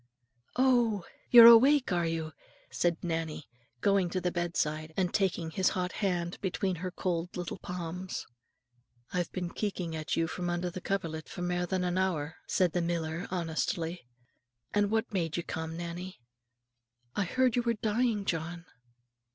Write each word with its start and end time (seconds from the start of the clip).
"Oh! 0.55 1.05
you're 1.29 1.45
awake, 1.45 1.91
are 1.91 2.07
you?" 2.07 2.33
said 2.71 2.97
Nannie, 3.03 3.47
going 3.81 4.09
to 4.09 4.19
the 4.19 4.31
bedside, 4.31 4.95
and 4.97 5.13
taking 5.13 5.51
his 5.51 5.69
hot 5.77 5.91
hand 5.91 6.41
between 6.41 6.77
her 6.77 6.89
cold 6.89 7.37
little 7.37 7.59
palms. 7.59 8.25
"I've 9.13 9.31
been 9.31 9.51
keeking 9.51 9.93
at 9.95 10.15
you 10.15 10.25
from 10.25 10.49
under 10.49 10.71
the 10.71 10.81
coverlit 10.81 11.29
for 11.29 11.43
mair 11.43 11.67
than 11.67 11.83
an 11.83 11.99
hour," 11.99 12.37
said 12.47 12.71
the 12.73 12.81
miller, 12.81 13.27
honestly. 13.29 14.07
"And 14.73 14.89
what 14.89 15.13
made 15.13 15.37
ye 15.37 15.43
come, 15.43 15.77
Nannie?" 15.77 16.19
"I 17.15 17.23
heard 17.25 17.55
you 17.55 17.61
were 17.61 17.75
dying, 17.75 18.25
John." 18.25 18.65